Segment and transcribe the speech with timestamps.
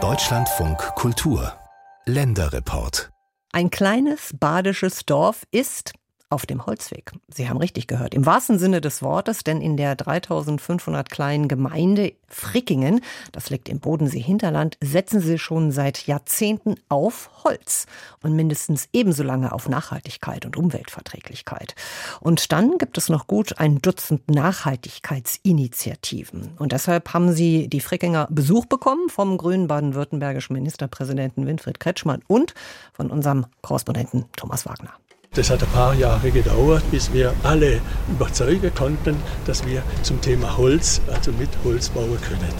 [0.00, 1.52] Deutschlandfunk Kultur.
[2.04, 3.10] Länderreport.
[3.50, 5.94] Ein kleines badisches Dorf ist
[6.30, 7.12] auf dem Holzweg.
[7.28, 8.14] Sie haben richtig gehört.
[8.14, 13.00] Im wahrsten Sinne des Wortes, denn in der 3500 kleinen Gemeinde Frickingen,
[13.32, 17.86] das liegt im Bodensee-Hinterland, setzen sie schon seit Jahrzehnten auf Holz
[18.22, 21.74] und mindestens ebenso lange auf Nachhaltigkeit und Umweltverträglichkeit.
[22.20, 26.50] Und dann gibt es noch gut ein Dutzend Nachhaltigkeitsinitiativen.
[26.58, 32.52] Und deshalb haben sie die Frickinger Besuch bekommen vom grünen baden-württembergischen Ministerpräsidenten Winfried Kretschmann und
[32.92, 34.92] von unserem Korrespondenten Thomas Wagner.
[35.34, 40.56] Das hat ein paar Jahre gedauert, bis wir alle überzeugen konnten, dass wir zum Thema
[40.56, 42.52] Holz, also mit Holz bauen können.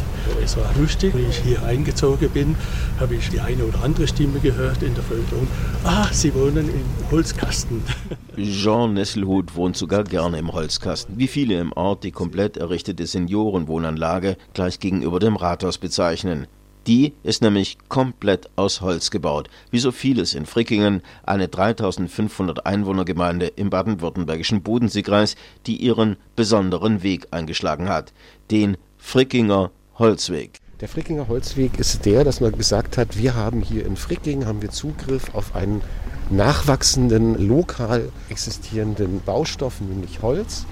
[0.44, 2.56] Es war lustig, wie ich hier eingezogen bin,
[3.00, 5.48] habe ich die eine oder andere Stimme gehört in der Bevölkerung.
[5.82, 7.82] Ah, Sie wohnen im Holzkasten.
[8.36, 11.18] Jean Nesselhut wohnt sogar gerne im Holzkasten.
[11.18, 16.46] Wie viele im Ort die komplett errichtete Seniorenwohnanlage gleich gegenüber dem Rathaus bezeichnen.
[16.88, 23.48] Die ist nämlich komplett aus Holz gebaut, wie so vieles in Frickingen, eine 3500 Einwohnergemeinde
[23.48, 28.14] im baden-württembergischen Bodenseekreis, die ihren besonderen Weg eingeschlagen hat,
[28.50, 30.60] den Frickinger Holzweg.
[30.80, 34.62] Der Frickinger Holzweg ist der, dass man gesagt hat, wir haben hier in Frickingen haben
[34.62, 35.82] wir Zugriff auf einen
[36.30, 40.64] nachwachsenden, lokal existierenden Baustoff, nämlich Holz.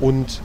[0.00, 0.40] Und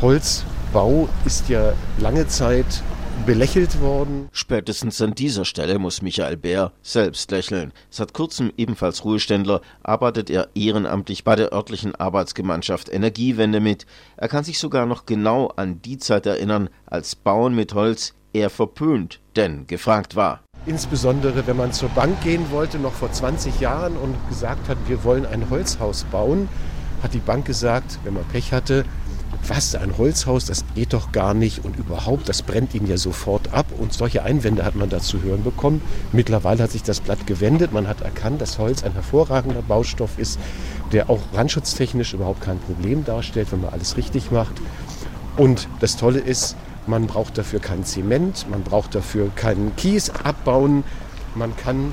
[0.00, 2.82] Holzbau ist ja lange Zeit
[3.26, 4.28] belächelt worden.
[4.32, 7.72] Spätestens an dieser Stelle muss Michael Bär selbst lächeln.
[7.90, 13.86] Seit kurzem ebenfalls Ruheständler arbeitet er ehrenamtlich bei der örtlichen Arbeitsgemeinschaft Energiewende mit.
[14.16, 18.50] Er kann sich sogar noch genau an die Zeit erinnern, als Bauen mit Holz eher
[18.50, 20.40] verpönt, denn gefragt war.
[20.66, 25.02] Insbesondere wenn man zur Bank gehen wollte, noch vor 20 Jahren und gesagt hat, wir
[25.04, 26.48] wollen ein Holzhaus bauen,
[27.02, 28.84] hat die Bank gesagt, wenn man Pech hatte,
[29.46, 33.52] was, ein Holzhaus, das geht doch gar nicht und überhaupt, das brennt ihnen ja sofort
[33.52, 33.66] ab.
[33.78, 35.80] Und solche Einwände hat man da zu hören bekommen.
[36.12, 37.72] Mittlerweile hat sich das Blatt gewendet.
[37.72, 40.38] Man hat erkannt, dass Holz ein hervorragender Baustoff ist,
[40.92, 44.54] der auch brandschutztechnisch überhaupt kein Problem darstellt, wenn man alles richtig macht.
[45.36, 50.84] Und das Tolle ist, man braucht dafür kein Zement, man braucht dafür keinen Kies abbauen.
[51.34, 51.92] Man kann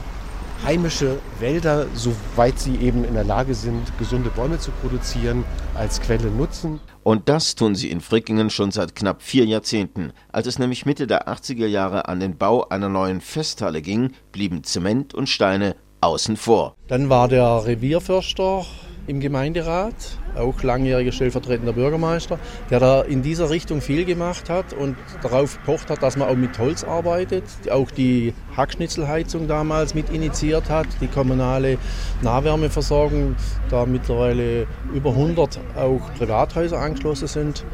[0.64, 5.44] heimische Wälder, soweit sie eben in der Lage sind, gesunde Bäume zu produzieren,
[5.74, 6.80] als Quelle nutzen.
[7.04, 10.12] Und das tun sie in Frickingen schon seit knapp vier Jahrzehnten.
[10.32, 14.64] Als es nämlich Mitte der 80er Jahre an den Bau einer neuen Festhalle ging, blieben
[14.64, 16.76] Zement und Steine außen vor.
[16.88, 18.66] Dann war der Revierförster
[19.08, 19.94] im Gemeinderat,
[20.36, 22.40] auch langjähriger stellvertretender Bürgermeister,
[22.70, 26.36] der da in dieser Richtung viel gemacht hat und darauf gepocht hat, dass man auch
[26.36, 31.78] mit Holz arbeitet, auch die Hackschnitzelheizung damals mit initiiert hat, die kommunale
[32.22, 33.36] Nahwärmeversorgung,
[33.70, 37.66] da mittlerweile über 100 auch Privathäuser angeschlossen sind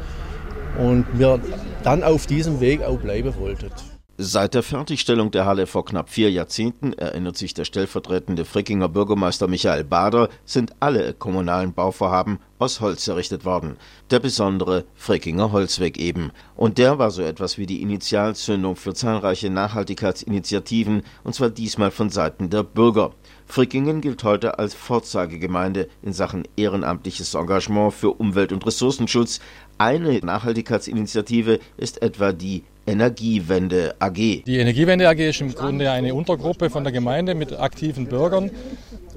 [0.78, 1.40] und wir
[1.82, 3.70] dann auf diesem Weg auch bleiben wollten.
[4.18, 9.48] Seit der Fertigstellung der Halle vor knapp vier Jahrzehnten, erinnert sich der stellvertretende Frickinger Bürgermeister
[9.48, 13.78] Michael Bader, sind alle kommunalen Bauvorhaben aus Holz errichtet worden.
[14.10, 16.30] Der besondere Frickinger Holzweg eben.
[16.56, 22.10] Und der war so etwas wie die Initialzündung für zahlreiche Nachhaltigkeitsinitiativen, und zwar diesmal von
[22.10, 23.12] Seiten der Bürger.
[23.46, 29.40] Frickingen gilt heute als Vorzeigegemeinde in Sachen ehrenamtliches Engagement für Umwelt- und Ressourcenschutz.
[29.78, 34.42] Eine Nachhaltigkeitsinitiative ist etwa die Energiewende AG.
[34.44, 38.50] Die Energiewende AG ist im Grunde eine Untergruppe von der Gemeinde mit aktiven Bürgern,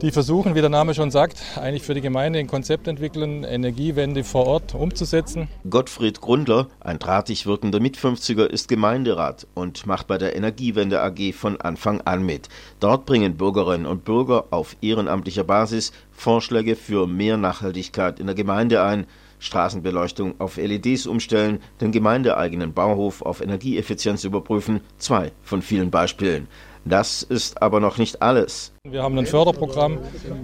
[0.03, 4.23] die versuchen, wie der Name schon sagt, eigentlich für die Gemeinde ein Konzept entwickeln, Energiewende
[4.23, 5.47] vor Ort umzusetzen.
[5.67, 11.59] Gottfried Grundler, ein drahtig wirkender Mit-50er, ist Gemeinderat und macht bei der Energiewende AG von
[11.59, 12.49] Anfang an mit.
[12.79, 18.83] Dort bringen Bürgerinnen und Bürger auf ehrenamtlicher Basis Vorschläge für mehr Nachhaltigkeit in der Gemeinde
[18.83, 19.07] ein.
[19.45, 26.47] Straßenbeleuchtung auf LEDs umstellen, den gemeindeeigenen Bauhof auf Energieeffizienz überprüfen, zwei von vielen Beispielen.
[26.87, 28.71] Das ist aber noch nicht alles.
[28.87, 29.97] Wir haben ein Förderprogramm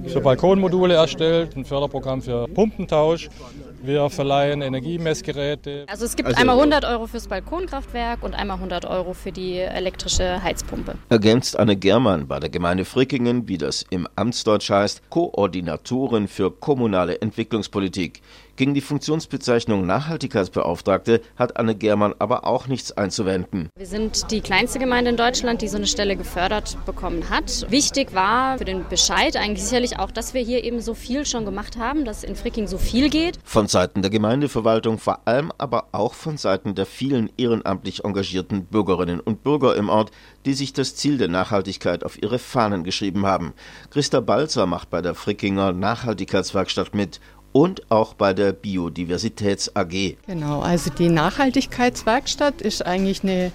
[0.08, 3.30] für Balkonmodule erstellt, ein Förderprogramm für Pumpentausch.
[3.84, 5.86] Wir verleihen Energiemessgeräte.
[5.88, 9.58] Also es gibt also einmal 100 Euro fürs Balkonkraftwerk und einmal 100 Euro für die
[9.58, 10.96] elektrische Heizpumpe.
[11.10, 17.22] Ergänzt Anne Germann bei der Gemeinde Frickingen, wie das im Amtsdeutsch heißt, Koordinatorin für kommunale
[17.22, 18.22] Entwicklungspolitik.
[18.58, 23.70] Gegen die Funktionsbezeichnung Nachhaltigkeitsbeauftragte hat Anne Germann aber auch nichts einzuwenden.
[23.78, 27.66] Wir sind die kleinste Gemeinde in Deutschland, die so eine Stelle gefördert bekommen hat.
[27.72, 31.46] Wichtig war für den Bescheid eigentlich sicherlich auch, dass wir hier eben so viel schon
[31.46, 33.40] gemacht haben, dass in Fricking so viel geht.
[33.44, 39.22] Von Seiten der Gemeindeverwaltung, vor allem aber auch von Seiten der vielen ehrenamtlich engagierten Bürgerinnen
[39.22, 40.12] und Bürger im Ort,
[40.46, 43.54] die sich das Ziel der Nachhaltigkeit auf ihre Fahnen geschrieben haben.
[43.92, 47.20] Christa Balzer macht bei der Frickinger Nachhaltigkeitswerkstatt mit
[47.54, 50.16] und auch bei der Biodiversitäts AG.
[50.28, 53.52] Genau, also die Nachhaltigkeitswerkstatt ist eigentlich eine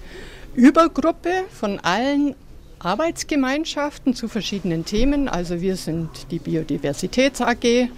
[0.55, 2.35] Übergruppe von allen
[2.79, 5.29] Arbeitsgemeinschaften zu verschiedenen Themen.
[5.29, 7.89] Also wir sind die Biodiversitäts AG,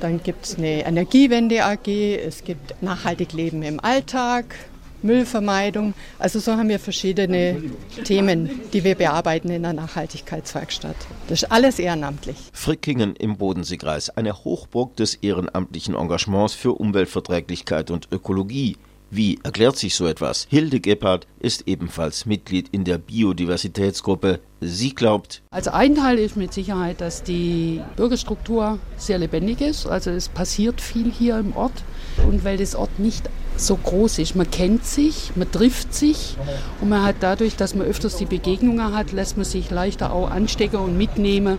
[0.00, 4.56] dann gibt es eine Energiewende AG, es gibt nachhaltig Leben im Alltag,
[5.02, 5.94] Müllvermeidung.
[6.18, 7.62] Also so haben wir verschiedene
[8.04, 10.96] Themen, die wir bearbeiten in der Nachhaltigkeitswerkstatt.
[11.28, 12.36] Das ist alles ehrenamtlich.
[12.52, 18.76] Frickingen im Bodenseekreis, eine Hochburg des ehrenamtlichen Engagements für Umweltverträglichkeit und Ökologie.
[19.12, 20.46] Wie erklärt sich so etwas?
[20.48, 24.38] Hilde Gebhardt ist ebenfalls Mitglied in der Biodiversitätsgruppe.
[24.60, 25.42] Sie glaubt.
[25.50, 29.88] Also ein Teil ist mit Sicherheit, dass die Bürgerstruktur sehr lebendig ist.
[29.88, 31.82] Also es passiert viel hier im Ort.
[32.28, 33.28] Und weil das Ort nicht
[33.60, 36.36] so groß ist, man kennt sich, man trifft sich
[36.80, 40.30] und man hat dadurch, dass man öfters die Begegnungen hat, lässt man sich leichter auch
[40.30, 41.58] anstecken und mitnehmen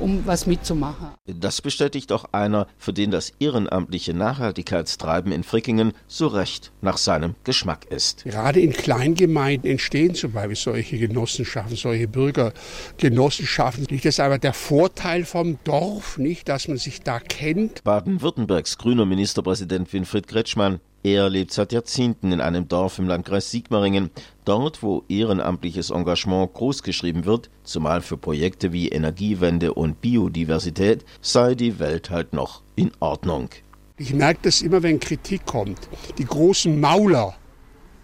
[0.00, 1.08] um was mitzumachen.
[1.26, 7.34] Das bestätigt auch einer, für den das ehrenamtliche Nachhaltigkeitstreiben in Frickingen so recht nach seinem
[7.44, 8.24] Geschmack ist.
[8.24, 13.86] Gerade in Kleingemeinden entstehen zum Beispiel solche Genossenschaften, solche Bürgergenossenschaften.
[13.90, 17.84] Nicht das ist aber der Vorteil vom Dorf, nicht, dass man sich da kennt.
[17.84, 24.10] Baden-Württembergs grüner Ministerpräsident Winfried Kretschmann er lebt seit Jahrzehnten in einem Dorf im Landkreis Sigmaringen,
[24.44, 31.78] dort wo ehrenamtliches Engagement großgeschrieben wird, zumal für Projekte wie Energiewende und Biodiversität, sei die
[31.78, 33.48] Welt halt noch in Ordnung.
[33.96, 35.88] Ich merke das immer, wenn Kritik kommt.
[36.18, 37.36] Die großen Mauler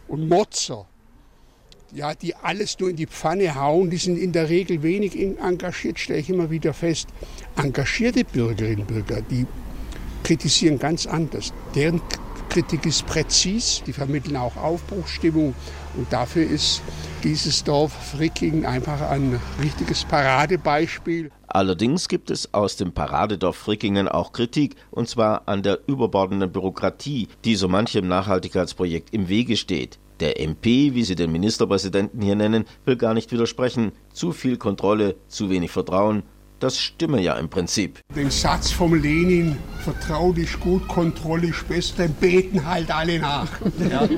[0.06, 0.86] und Motzer,
[1.92, 5.98] ja, die alles nur in die Pfanne hauen, die sind in der Regel wenig engagiert,
[5.98, 7.08] stelle ich immer wieder fest.
[7.56, 9.46] Engagierte Bürgerinnen und Bürger, die
[10.24, 11.52] kritisieren ganz anders.
[11.74, 12.00] Deren
[12.54, 15.56] Kritik ist präzis, die vermitteln auch Aufbruchsstimmung
[15.96, 16.82] und dafür ist
[17.24, 21.32] dieses Dorf Frickingen einfach ein richtiges Paradebeispiel.
[21.48, 27.26] Allerdings gibt es aus dem Paradedorf Frickingen auch Kritik, und zwar an der überbordenden Bürokratie,
[27.44, 29.98] die so manchem Nachhaltigkeitsprojekt im Wege steht.
[30.20, 33.90] Der MP, wie sie den Ministerpräsidenten hier nennen, will gar nicht widersprechen.
[34.12, 36.22] Zu viel Kontrolle, zu wenig Vertrauen,
[36.64, 38.00] das stimme ja im Prinzip.
[38.16, 43.50] Den Satz vom Lenin, vertrau dich gut, Kontrolle ist besser, beten halt alle nach.
[43.90, 44.08] Ja.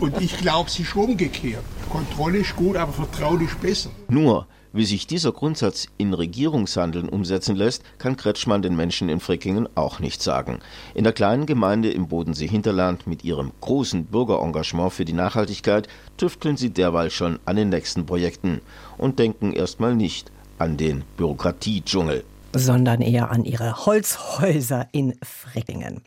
[0.00, 1.62] Und ich glaube, es ist umgekehrt.
[1.88, 3.90] Kontrolle ist gut, aber vertrau dich besser.
[4.08, 9.68] Nur, wie sich dieser Grundsatz in Regierungshandeln umsetzen lässt, kann Kretschmann den Menschen in Frickingen
[9.76, 10.58] auch nicht sagen.
[10.94, 16.70] In der kleinen Gemeinde im Bodensee-Hinterland mit ihrem großen Bürgerengagement für die Nachhaltigkeit tüfteln sie
[16.70, 18.60] derweil schon an den nächsten Projekten
[18.98, 22.24] und denken erstmal nicht an den Bürokratiedschungel.
[22.54, 26.02] Sondern eher an ihre Holzhäuser in Frickingen.